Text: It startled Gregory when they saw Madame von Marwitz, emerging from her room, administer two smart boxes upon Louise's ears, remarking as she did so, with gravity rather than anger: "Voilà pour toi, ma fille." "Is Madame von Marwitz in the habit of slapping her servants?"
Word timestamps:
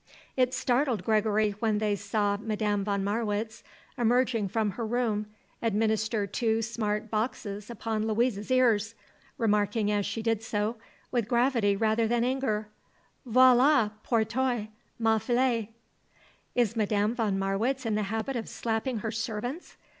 It 0.35 0.51
startled 0.51 1.03
Gregory 1.05 1.51
when 1.59 1.77
they 1.77 1.95
saw 1.95 2.35
Madame 2.35 2.83
von 2.83 3.03
Marwitz, 3.03 3.61
emerging 3.99 4.47
from 4.47 4.71
her 4.71 4.83
room, 4.83 5.27
administer 5.61 6.25
two 6.25 6.63
smart 6.63 7.11
boxes 7.11 7.69
upon 7.69 8.07
Louise's 8.07 8.49
ears, 8.49 8.95
remarking 9.37 9.91
as 9.91 10.07
she 10.07 10.23
did 10.23 10.41
so, 10.41 10.77
with 11.11 11.27
gravity 11.27 11.75
rather 11.75 12.07
than 12.07 12.23
anger: 12.23 12.67
"Voilà 13.27 13.91
pour 14.01 14.23
toi, 14.25 14.69
ma 14.97 15.19
fille." 15.19 15.67
"Is 16.55 16.75
Madame 16.75 17.13
von 17.13 17.37
Marwitz 17.37 17.85
in 17.85 17.93
the 17.93 18.09
habit 18.09 18.35
of 18.35 18.49
slapping 18.49 19.01
her 19.05 19.11
servants?" 19.11 19.77